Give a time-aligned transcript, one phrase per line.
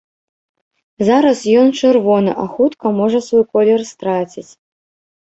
[1.09, 4.51] Зараз ён чырвоны, а хутка можа свой колер страціць.